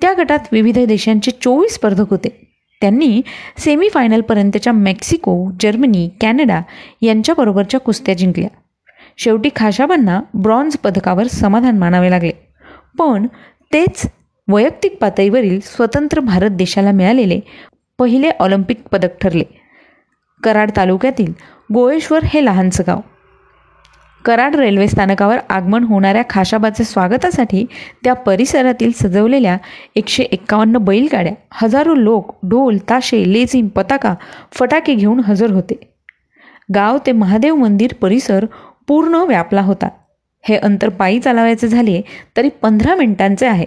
त्या 0.00 0.12
गटात 0.18 0.38
विविध 0.52 0.78
देशांचे 0.78 1.30
चोवीस 1.30 1.74
स्पर्धक 1.74 2.10
होते. 2.10 2.56
त्यांनी 2.80 3.22
सेमीफायनलपर्यंतच्या 3.58 4.72
मेक्सिको 4.72 5.50
जर्मनी 5.60 6.10
कॅनडा 6.20 6.60
यांच्याबरोबरच्या 7.02 7.80
कुस्त्या 7.80 8.14
जिंकल्या. 8.14 8.48
शेवटी 9.18 9.48
खाशाबांना 9.56 10.20
ब्रॉन्झ 10.34 10.76
पदकावर 10.76 11.26
समाधान 11.26 11.78
मानावे 11.78 12.10
लागले. 12.10 12.32
पण 12.98 13.26
तेच 13.72 14.02
वैयक्तिक 14.48 14.98
पातळीवरील 15.00 15.60
स्वतंत्र 15.60 16.20
भारत 16.20 16.50
देशाला 16.50 16.92
मिळालेले 16.92 17.40
पहिले 17.98 18.28
ऑलिम्पिक 18.28 18.82
पदक 18.92 19.18
ठरले. 19.20 19.63
कराड 20.44 20.70
तालुक्यातील 20.76 21.32
गोळेश्वर 21.74 22.24
हे 22.24 22.44
लहानचं 22.44 22.84
गाव. 22.86 23.00
कराड 24.24 24.54
रेल्वे 24.56 24.88
स्थानकावर 24.88 25.38
आगमन 25.50 25.84
होणाऱ्या 25.84 26.22
खाशाबाचे 26.30 26.84
स्वागतासाठी 26.84 27.64
त्या 28.04 28.14
परिसरातील 28.14 28.92
सजवलेल्या 28.92 29.56
एकशे 29.96 30.22
एक्कावन्न 30.22 30.76
बैलगाड्या 30.76 31.32
हजारो 31.52 31.94
लोक 31.94 32.34
ढोल 32.44 32.78
ताशे 32.90 33.32
लेझिम 33.32 33.68
पताका 33.68 34.14
फटाके 34.52 34.94
घेऊन 34.94 35.20
हजर 35.20 35.50
होते. 35.50 35.74
गाव 36.74 36.98
ते 37.06 37.12
महादेव 37.12 37.54
मंदिर 37.54 37.94
परिसर 38.00 38.46
पूर्ण 38.88 39.14
व्यापला 39.14 39.62
होता. 39.62 39.88
हे 40.42 40.56
अंतर 40.56 40.88
पायी 40.88 41.20
चालवायचे 41.20 41.68
झाले 41.68 42.00
तरी 42.36 42.48
पंधरा 42.62 42.94
मिनिटांचे 42.94 43.46
आहे. 43.46 43.66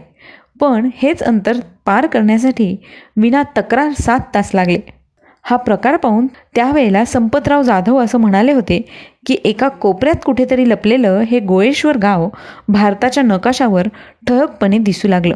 पण 0.60 0.90
हेच 0.96 1.24
अंतर 1.24 1.54
पार 1.86 2.08
करण्यासाठी 2.08 2.76
विना 3.18 3.44
तक्रार 3.58 3.90
सात 4.02 4.20
तास 4.36 4.52
लागले. 4.54 4.97
हा 5.50 5.56
प्रकार 5.56 5.96
पाहून 5.98 6.26
त्यावेळेला 6.56 7.04
संपतराव 7.06 7.62
जाधव 7.62 7.98
असं 8.04 8.18
म्हणाले 8.18 8.54
होते 8.54 8.80
की 9.28 9.38
एका 9.44 9.68
कोपऱ्यात 9.68 10.26
कुठेतरी 10.26 10.70
लपलेलं 10.70 11.20
हे 11.20 11.40
गोळेश्वर 11.40 11.98
गाव 11.98 12.28
भारताच्या 12.68 13.24
नकाशावर 13.24 13.88
ठळकपणे 14.28 14.78
दिसू 14.78 15.08
लागलं. 15.08 15.36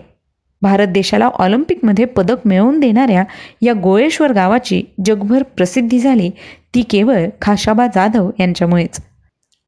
भारत 0.61 0.87
देशाला 0.87 1.29
ऑलिम्पिकमध्ये 1.33 2.05
पदक 2.05 2.45
मिळवून 2.45 2.79
देणाऱ्या 2.79 3.23
या 3.61 3.73
गोळेश्वर 3.73 4.31
गावाची 4.31 4.83
जगभर 5.05 5.43
प्रसिद्धी 5.43 5.99
झाली 5.99 6.29
ती 6.75 6.81
केवळ 6.81 7.25
खाशाबा 7.41 7.87
जाधव 7.87 8.29
यांच्यामुळेच. 8.39 8.99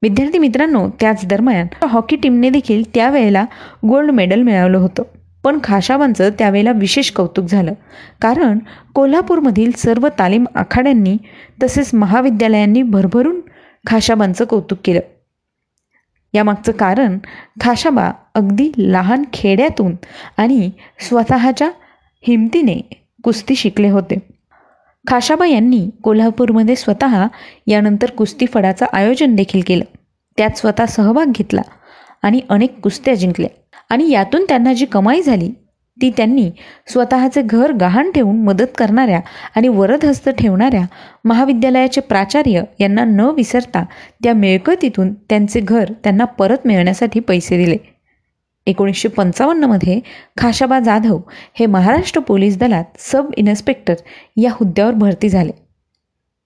विद्यार्थी 0.02 0.38
मित्रांनो 0.38 0.88
त्याच 1.00 1.26
दरम्यान 1.26 1.68
हॉकी 1.86 2.16
टीमने 2.16 2.50
देखील 2.50 2.84
त्यावेळेला 2.94 3.46
गोल्ड 3.88 4.12
मेडल 4.12 4.42
मिळवलं 4.42 4.78
होतं. 4.78 5.04
पण 5.44 5.60
खाशाबांचं 5.64 6.30
त्यावेळेला 6.30 6.72
विशेष 6.72 7.12
कौतुक 7.12 7.46
झालं. 7.46 7.74
कारण 8.22 8.60
कोल्हापूरमधील 8.96 9.72
सर्व 9.72 10.08
तालीम 10.20 10.46
आखाड्यांनी 10.56 11.18
तसेच 11.64 11.94
महाविद्यालयांनी 11.94 12.84
भरभरून 12.84 13.42
खाशाबांचं 13.88 14.46
कौतुक 14.46 14.78
केलं. 14.86 15.00
यामागचं 16.34 16.72
कारण 16.72 17.18
खाशाबा 17.62 18.12
अगदी 18.36 18.72
लहान 18.78 19.24
खेड्यातून 19.34 19.96
आणि 20.38 20.72
स्वतःच्या 21.00 21.72
हिमतीने 22.28 22.82
कुस्ती 23.24 23.56
शिकले 23.56 23.90
होते. 23.90 24.16
खाशाबा 25.08 25.46
यांनी 25.46 25.90
कोल्हापूरमध्ये 26.04 26.76
स्वतः 26.76 27.28
यानंतर 27.68 28.10
कुस्ती 28.10 28.46
फडाचं 28.46 28.86
आयोजन 28.94 29.36
देखील 29.36 29.62
केलं. 29.68 29.86
त्यात 30.38 30.58
स्वतः 30.58 30.86
सहभाग 30.86 31.26
घेतला. 31.26 31.62
आणि 32.24 32.42
अनेक 32.50 32.80
कुस्त्या 32.80 33.14
जिंकल्या. 33.14 33.50
आणि 33.90 34.12
यातून 34.12 34.46
त्यांना 34.50 34.74
जी 34.74 34.86
कमाई 34.86 35.22
झाली 35.22 35.52
ती 36.02 36.12
त्यांनी 36.18 36.52
स्वतःचे 36.88 37.42
घर 37.42 37.72
गहाण 37.72 38.12
ठेवून 38.12 38.44
मदत 38.44 38.78
करणाऱ्या 38.78 39.20
आणि 39.56 39.68
वरदहस्त 39.68 40.30
ठेवणाऱ्या 40.30 40.82
महाविद्यालयाचे 41.26 42.02
प्राचार्य 42.02 42.62
यांना 42.80 43.04
न 43.04 43.20
विसरता 43.20 43.86
त्या 44.24 44.34
मिळकतीतून 44.34 45.14
त्यांचे 45.14 45.60
घर 45.60 45.90
त्यांना 46.04 46.26
परत 46.26 46.58
मिळण्यासाठी 46.66 47.20
पैसे 47.20 47.58
दिले. 47.58 47.78
एकोणीसशे 48.66 49.10
पंचावन्नमध्ये 49.10 50.00
खाशाबा 50.38 50.80
जाधव 50.80 51.20
हे 51.54 51.66
महाराष्ट्र 51.66 52.22
पोलीस 52.22 52.58
दलात 52.58 52.84
सब 52.98 53.26
इन्स्पेक्टर 53.38 53.94
या 54.38 54.52
हुद्द्यावर 54.52 54.94
भरती 54.94 55.30
झाले. 55.30 55.52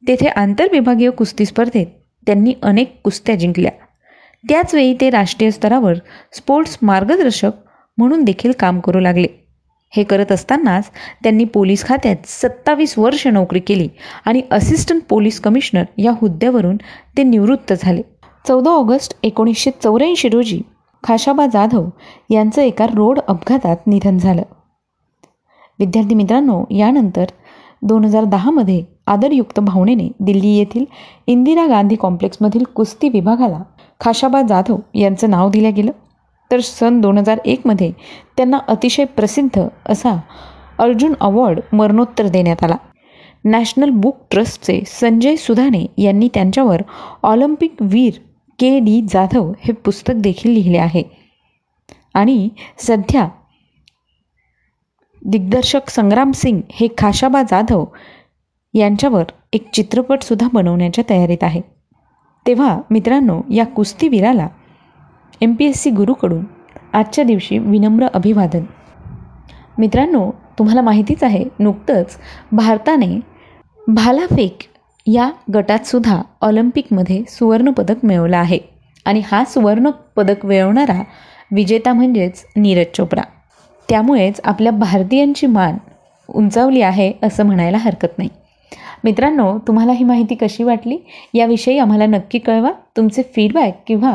तेथे 0.08 0.28
आंतरविभागीय 0.28 1.10
कुस्ती 1.10 1.46
स्पर्धेत 1.46 1.88
त्यांनी 2.26 2.54
अनेक 2.64 3.02
कुस्त्या 3.04 3.36
जिंकल्या. 3.36 3.72
त्याचवेळी 4.44 4.94
ते 5.02 5.10
राष्ट्रीय 5.10 5.52
स्तरावर 5.52 5.94
स्पोर्ट्स 6.34 6.78
मार्गदर्शक 6.82 7.52
म्हणून 7.98 8.24
देखील 8.24 8.52
काम 8.60 8.80
करू 8.80 9.00
लागले. 9.00 9.28
हे 9.94 10.04
करत 10.04 10.32
असतानाच 10.32 10.90
त्यांनी 11.24 11.44
पोलीस 11.44 11.86
खात्यात 11.86 12.28
सत्तावीस 12.28 12.98
वर्ष 12.98 13.26
नोकरी 13.28 13.60
केली 13.60 13.88
आणि 14.26 14.42
असिस्टंट 14.52 15.02
पोलीस 15.10 15.40
कमिशनर 15.40 15.84
या 15.98 16.12
हुद्द्यावरून 16.22 16.78
ते 17.18 17.24
निवृत्त 17.24 17.74
झाले. 17.74 18.02
चौदा 18.48 18.72
ऑगस्ट 18.72 19.16
एकोणीसशे 19.24 19.72
चौऱ्याऐंशी 19.84 20.30
रोजी 20.30 20.62
खाशाबा 21.04 21.46
जाधव 21.46 21.90
यांचं 22.30 22.62
एका 22.62 22.86
रोड 22.86 23.20
अपघातात 23.28 23.88
निधन 23.88 24.18
झालं. 24.18 24.44
विद्यार्थी 25.80 26.16
मित्रांनो 26.16 26.64
यानंतर 26.72 27.26
दोन 27.82 28.06
हजार 28.06 28.24
दहामध्ये 28.24 28.84
आदरयुक्त 29.08 29.60
भावनेने 29.60 30.08
दिल्ली 30.20 30.50
येथील 30.50 30.86
इंदिरा 31.28 31.66
गांधी 31.68 31.96
कॉम्प्लेक्समधील 31.96 32.64
कुस्ती 32.64 33.10
विभागाला 33.10 33.60
खाशाबा 34.00 34.42
जाधव 34.42 34.78
यांचं 34.96 35.30
नाव 35.30 35.50
दिलं 35.50 35.74
गेलं. 35.76 35.92
तर 36.52 36.60
सन 36.60 37.00
दोन 37.02 37.18
हजार 37.18 37.40
एकमध्ये 37.46 37.92
त्यांना 38.38 38.58
अतिशय 38.68 39.06
प्रसिद्ध 39.06 39.62
असा 39.86 40.16
अर्जुन 40.80 41.14
अवॉर्ड 41.20 41.60
मरणोत्तर 41.74 42.28
देण्यात 42.28 42.64
आला. 42.64 42.76
नॅशनल 43.46 43.90
बुक 43.90 44.18
ट्रस्टचे 44.32 44.82
संजय 44.88 45.36
सुधाने 45.36 45.86
यांनी 45.98 46.30
त्यांच्यावर 46.34 46.82
ऑलिम्पिक 47.24 47.76
वीर 47.82 48.20
के 48.60 48.80
डी 48.80 49.02
जाधव 49.10 49.52
हे 49.60 49.74
पुस्तक 49.74 50.14
देखील 50.18 50.52
लिहिले 50.52 50.78
आहे. 50.78 51.04
आणि 52.14 52.50
सध्या 52.78 53.28
दिग्दर्शक 55.26 55.90
संग्राम 55.90 56.32
सिंग 56.32 56.62
हे 56.72 56.88
खाशाबा 56.98 57.44
जाधव 57.44 57.86
यांच्यावर 58.74 59.24
एक 59.54 59.70
चित्रपटसुद्धा 59.74 60.48
बनवण्याच्या 60.54 61.04
तयारीत 61.10 61.44
आहे. 61.44 61.62
तेव्हा 62.48 62.80
मित्रांनो 62.90 63.42
या 63.52 63.66
कुस्तीवीराला 63.66 64.48
एम 65.42 65.54
पी 65.54 65.66
एस 65.66 65.78
सी 65.78 65.90
गुरूकडून 65.90 66.46
आजच्या 66.94 67.24
दिवशी 67.24 67.58
विनम्र 67.58 68.08
अभिवादन. 68.14 68.64
मित्रांनो 69.78 70.32
तुम्हाला 70.60 70.82
माहितीच 70.82 71.24
आहे 71.24 71.46
नुकतंच 71.60 72.18
भारताने 72.52 73.20
भालाफेक 73.88 74.58
या 75.08 75.32
गटातसुद्धा 75.54 76.22
ऑलिम्पिकमध्ये 76.42 77.24
सुवर्णपदक 77.28 77.96
मिळवलं 78.04 78.38
आहे. 78.38 78.60
आणि 79.06 79.22
हा 79.32 79.46
सुवर्णपदक 79.46 80.46
मिळवणारा 80.46 81.04
विजेता 81.52 81.94
म्हणजेच 81.94 82.46
नीरज 82.56 82.86
चोप्रा. 82.94 83.22
त्यामुळेच 83.90 84.42
आपल्या 84.44 84.72
भारतीयांची 84.72 85.48
मान 85.48 85.78
उंचावली 86.30 86.82
आहे 86.82 87.14
असं 87.24 87.46
म्हणायला 87.46 87.78
हरकत 87.78 88.18
नाही. 88.18 88.30
मित्रांनो 89.08 89.58
तुम्हाला 89.68 89.92
ही 89.92 90.04
माहिती 90.04 90.36
कशी 90.36 90.64
वाटली? 90.64 90.98
याविषयी 91.34 91.78
आम्हाला 91.80 92.06
नक्की 92.06 92.40
कळवा. 92.40 92.72
तुमचे 92.98 93.22
फीडबॅक 93.36 93.78
किंवा 93.88 94.12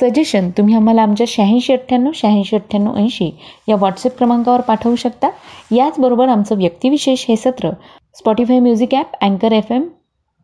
सजेशन 0.00 0.50
तुम्ही 0.50 0.74
आम्हाला 0.74 1.02
आमच्या 1.02 1.26
शहाऐंशी 1.28 1.72
अठ्ठ्याण्णव 1.72 2.10
शहाऐंशी 2.14 2.56
अठ्ठ्याण्णव 2.56 2.96
ऐंशी 2.96 3.30
या 3.68 3.76
व्हॉट्सअप 3.76 4.18
क्रमांकावर 4.18 4.60
पाठवू 4.60 4.94
शकता. 4.96 5.30
याचबरोबर 5.70 6.28
आमचं 6.28 6.58
व्यक्तिविशेष 6.58 7.24
हे 7.28 7.36
सत्र 7.36 7.70
स्पॉटीफाय 8.14 8.58
म्युझिक 8.58 8.94
ॲप 8.94 9.16
अँकर 9.20 9.52
एफ 9.52 9.72
एम 9.72 9.88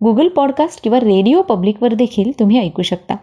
गुगल 0.05 0.29
पॉडकास्ट 0.29 0.83
किंवा 0.83 1.01
रेडिओ 1.01 1.43
पब्लिकवर 1.43 1.95
देखील 1.95 2.33
तुम्ही 2.39 2.59
ऐकू 2.59 2.83
शकता. 2.83 3.15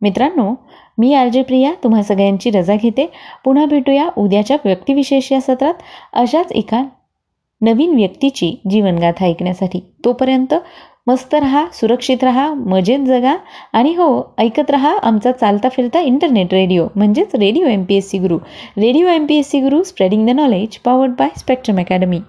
मित्रांनो 0.00 0.54
मी 0.98 1.14
आर 1.14 1.28
जे 1.28 1.42
प्रिया 1.42 1.72
तुम्हा 1.84 2.02
सगळ्यांची 2.02 2.50
रजा 2.50 2.74
घेते. 2.74 3.10
पुन्हा 3.44 3.66
भेटूया 3.66 4.08
उद्याच्या 4.16 4.56
व्यक्तिविशेष 4.64 5.32
या 5.32 5.40
सत्रात. 5.40 5.74
अशाच 6.12 6.52
एका 6.52 6.84
नवीन 7.62 7.94
व्यक्तीची 7.94 8.54
जीवनगाथा 8.70 9.26
ऐकण्यासाठी. 9.26 9.80
तोपर्यंत 10.04 10.54
मस्त 11.06 11.34
रहा 11.34 11.64
सुरक्षित 11.72 12.24
रहा 12.24 12.52
मजेत 12.54 13.06
जगा 13.06 13.36
आणि 13.72 13.94
हो 13.94 14.34
ऐकत 14.38 14.70
रहा 14.70 14.96
आमचा 15.02 15.32
चालता 15.32 15.68
फिरता 15.68 16.00
इंटरनेट 16.00 16.54
रेडिओ 16.54 16.86
म्हणजेच 16.96 17.34
radio 17.34 17.66
M 17.66 17.84
P 17.84 17.96
S 17.96 18.10
C 18.10 18.18
Guru 18.18 18.38
radio 18.76 19.08
M 19.08 19.26
P 19.26 19.38
S 19.38 19.50
C 19.50 19.60
Guru 19.60 19.82
spreading 19.82 20.26
the 20.26 20.30
knowledge 20.30 20.78
powered 20.78 21.12
by 21.18 21.28
Spectrum 21.36 21.80
Academy 21.80 22.20